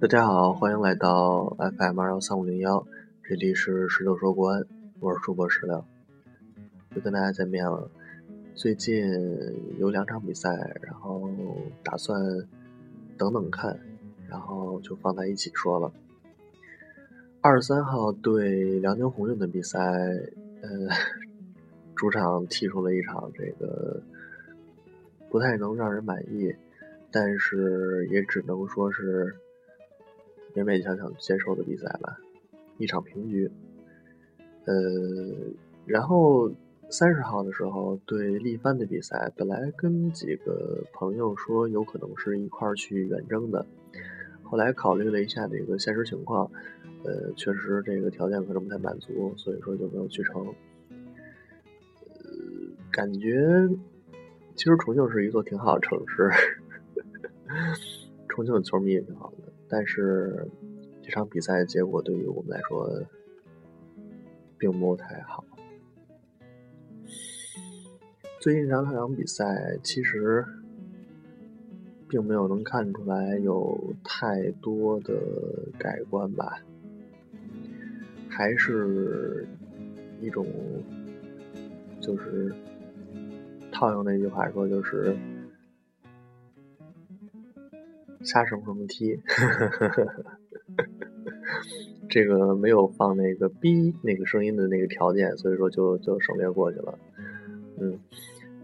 [0.00, 2.86] 大家好，欢迎来到 FM 二幺三五零幺，
[3.24, 4.64] 这里是石头说国安，
[5.00, 5.84] 我是主播石榴，
[6.94, 7.90] 又跟大家见面了。
[8.54, 9.04] 最近
[9.80, 10.50] 有两场比赛，
[10.82, 11.28] 然后
[11.82, 12.16] 打算
[13.16, 13.76] 等等看，
[14.28, 15.92] 然后就放在一起说了。
[17.40, 19.80] 二十三号对辽宁宏运的比赛，
[20.62, 20.70] 呃，
[21.96, 24.00] 主场踢出了一场这个
[25.28, 26.54] 不太能让人满意，
[27.10, 29.34] 但是也只能说是。
[30.64, 32.18] 勉勉强强接受的比赛吧，
[32.78, 33.50] 一场平局。
[34.64, 34.74] 呃，
[35.86, 36.50] 然后
[36.90, 43.64] 三十号的时候对力帆的比赛，本来跟几个朋友说有可能是一块儿去远征的，
[44.42, 46.50] 后来考虑了一下这个现实情况，
[47.04, 50.44] 呃，确实这个条件可能不太满足，所以说就没有去成。
[52.04, 52.14] 呃，
[52.90, 53.68] 感觉
[54.54, 56.30] 其实重庆是一座挺好的城市，
[58.28, 59.37] 重庆的球迷也挺好的。
[59.68, 60.48] 但是
[61.02, 63.02] 这场比赛的结果对于我们来说
[64.56, 65.44] 并不太好。
[68.40, 70.44] 最近这两场比赛其实
[72.08, 75.14] 并没有能看出来有太多的
[75.78, 76.62] 改观吧，
[78.28, 79.46] 还是
[80.20, 80.46] 一种
[82.00, 82.54] 就是
[83.70, 85.14] 套用那句话说就是。
[88.22, 89.20] 瞎什么什么踢，
[92.10, 96.98] 这个没有放那个 B 那个声音的那个条件，所以说就就省略过去了。
[97.80, 97.98] 嗯，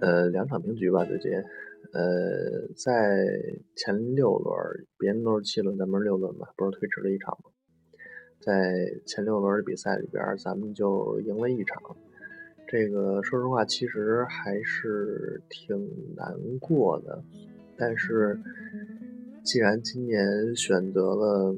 [0.00, 1.30] 呃，两场平局吧，最近，
[1.92, 3.26] 呃，在
[3.76, 4.54] 前六轮，
[4.98, 7.50] 别人都是七轮，咱们是六轮吧，不是推迟了一场吗？
[8.40, 11.80] 在前六轮的比赛里边，咱们就赢了一场。
[12.66, 15.76] 这个说实话，其实还是挺
[16.16, 17.22] 难过的，
[17.76, 18.40] 但是。
[19.44, 21.54] 既然今年选择了，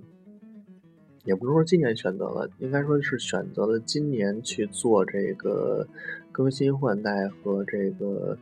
[1.25, 5.87] 也不是说今年选择了，应该说是选择了今年去做这个
[6.33, 8.37] 更新换代和这个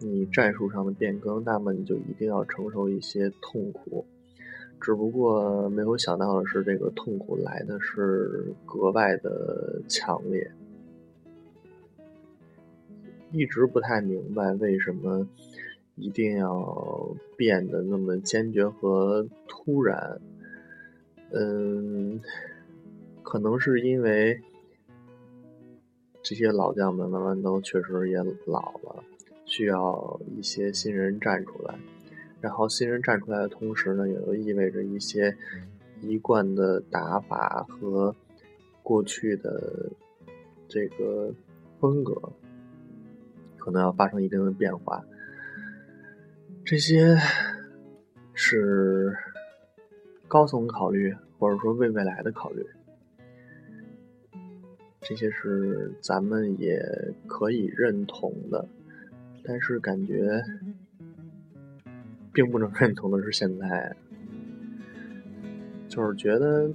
[0.00, 4.04] 你战术上的变更，那么你就一定要承受一些痛苦。
[4.80, 10.50] 只不过没有想到的是，这个痛苦来的是格外的强烈，
[13.30, 15.28] 一直不太明白为什么。
[16.00, 20.20] 一定要变得那么坚决和突然，
[21.32, 22.20] 嗯，
[23.22, 24.40] 可能是因为
[26.22, 28.16] 这些老将们慢慢都确实也
[28.46, 29.04] 老了，
[29.44, 31.78] 需要一些新人站出来。
[32.40, 35.36] 然后新人站出来的同时呢，也就意味着一些
[36.00, 38.16] 一贯的打法和
[38.82, 39.90] 过去的
[40.66, 41.30] 这个
[41.78, 42.14] 风格
[43.58, 45.04] 可能要发生一定的变化。
[46.70, 47.16] 这些
[48.32, 49.12] 是
[50.28, 52.64] 高层考虑，或者说为未来的考虑。
[55.00, 56.80] 这些是咱们也
[57.26, 58.68] 可以认同的，
[59.42, 60.40] 但是感觉
[62.32, 63.96] 并不能认同的是现在，
[65.88, 66.70] 就是觉得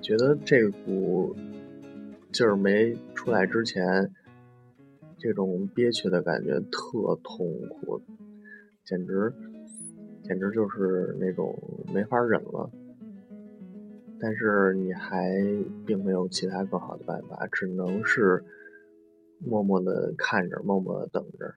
[0.00, 1.34] 觉得这股
[2.30, 4.08] 劲儿没出来之前。
[5.24, 7.98] 这种憋屈的感觉特痛苦，
[8.84, 9.32] 简直，
[10.22, 11.58] 简直就是那种
[11.94, 12.70] 没法忍了。
[14.20, 15.32] 但是你还
[15.86, 18.44] 并没有其他更好的办法，只能是
[19.38, 21.54] 默默的看着，默默的等着。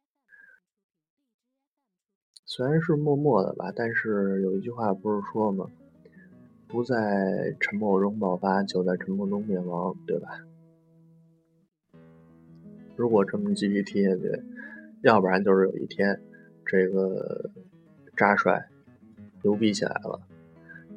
[2.46, 5.70] 虽然是默默的吧，但是有一句话不是说吗？
[6.70, 10.47] 不在沉默中爆发，就在沉默中灭亡，对吧？
[12.98, 14.44] 如果这么继续踢下去，
[15.04, 16.20] 要不然就是有一天，
[16.66, 17.50] 这个
[18.16, 18.68] 扎帅
[19.44, 20.20] 牛逼起来了，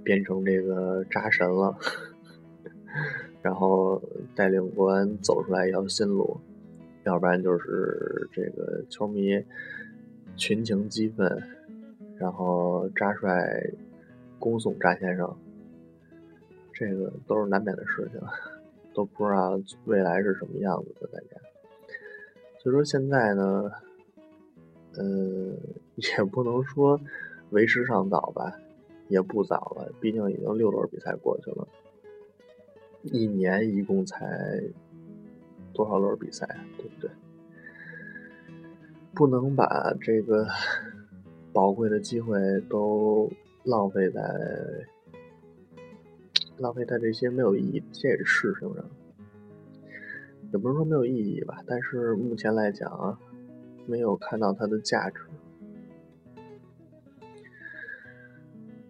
[0.02, 1.76] 变成这个扎神了，
[3.42, 4.02] 然后
[4.34, 6.41] 带领国安走出来一条新路；
[7.04, 9.44] 要不然就是这个球迷
[10.36, 11.30] 群情激愤，
[12.16, 13.30] 然后扎帅
[14.38, 15.36] 恭送扎先生，
[16.72, 18.20] 这个都是难免的事情，
[18.94, 21.49] 都不知道未来是什么样子的，大家。
[22.62, 23.71] 所以说现在呢，
[24.95, 25.03] 呃，
[25.97, 27.01] 也不能说
[27.51, 28.54] 为时尚早吧，
[29.09, 31.66] 也不早了，毕竟已经六轮比赛过去了，
[33.03, 34.62] 一年一共才
[35.72, 37.10] 多少轮比赛啊，对不对？
[39.15, 40.47] 不能把这个
[41.54, 43.30] 宝贵的机会都
[43.65, 44.22] 浪费在
[46.59, 48.84] 浪费在这些没有意义这个事情上。
[50.52, 53.18] 也不是说没有意义吧，但是目前来讲啊，
[53.86, 55.20] 没有看到它的价值。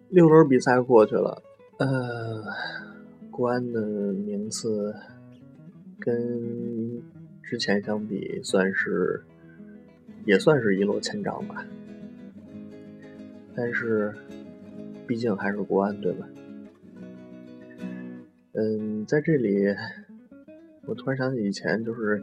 [0.09, 1.41] 六轮比赛过去了，
[1.77, 2.43] 呃，
[3.29, 4.93] 国安的名次
[5.99, 7.01] 跟
[7.41, 9.23] 之前相比，算是
[10.25, 11.65] 也算是一落千丈吧。
[13.55, 14.13] 但是，
[15.07, 16.27] 毕竟还是国安，对吧？
[18.53, 19.73] 嗯，在这里，
[20.91, 22.21] 我突然想起以前就是，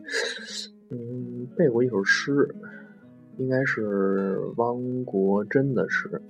[0.91, 2.55] 嗯，背过一首诗，
[3.38, 6.20] 应该是汪国真的诗，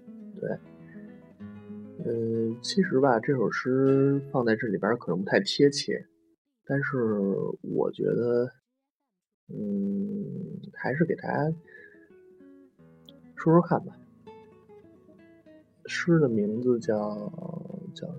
[0.41, 0.49] 对。
[2.07, 6.07] 嗯，其实吧，这首诗放在这里边可能不太贴切，
[6.65, 6.97] 但是
[7.61, 8.49] 我觉得，
[9.49, 10.25] 嗯，
[10.75, 11.53] 还是给大家
[13.35, 13.99] 说说看吧。
[15.87, 17.33] 诗的名字叫
[18.01, 18.19] 叫什么？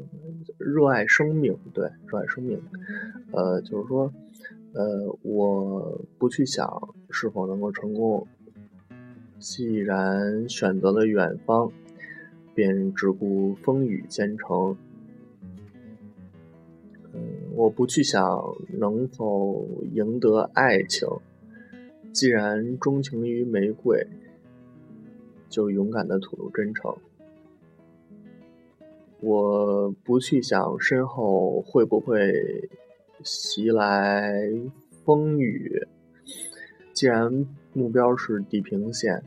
[0.57, 2.61] 热爱生命，对，热爱生命。
[3.31, 4.11] 呃，就是说，
[4.73, 6.67] 呃，我不去想
[7.09, 8.27] 是否能够成功，
[9.39, 11.71] 既然选择了远方。
[12.55, 14.75] 便只顾风雨兼程。
[17.13, 17.21] 嗯，
[17.55, 18.21] 我不去想
[18.77, 21.07] 能否赢得爱情，
[22.11, 24.05] 既然钟情于玫瑰，
[25.47, 26.93] 就勇敢的吐露真诚。
[29.21, 29.68] 我
[30.03, 32.69] 不去想身后会不会
[33.23, 34.51] 袭来
[35.03, 35.87] 风雨，
[36.93, 39.23] 既然目标是地平线，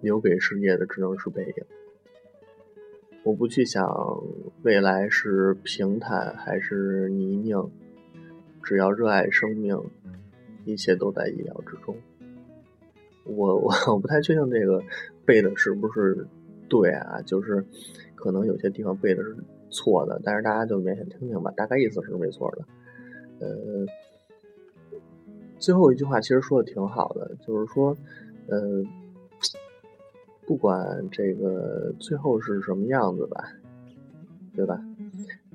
[0.00, 1.64] 留给世界的只能是背影。
[3.22, 3.86] 我不去想
[4.62, 7.68] 未来是平坦还是泥泞，
[8.62, 9.78] 只要热爱生命，
[10.64, 11.94] 一切都在意料之中。
[13.24, 14.82] 我我我不太确定这个
[15.26, 16.26] 背的是不是
[16.70, 17.62] 对啊，就是
[18.14, 19.36] 可能有些地方背的是
[19.68, 22.64] 错的，但是大家就勉强听听吧，大概意思是没错的。
[23.40, 23.86] 呃，
[25.58, 27.94] 最后一句话其实说的挺好的，就是说，
[28.46, 28.82] 呃。
[30.46, 33.52] 不管这个最后是什么样子吧，
[34.56, 34.82] 对吧？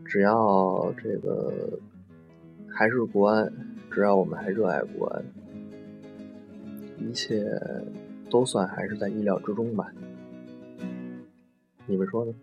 [0.06, 1.52] 只要这个
[2.66, 3.52] 还是国安，
[3.92, 5.22] 只要我们还热爱国安，
[6.98, 7.44] 一切
[8.30, 9.92] 都算还是在意料之中吧。
[11.88, 12.34] 你们说呢？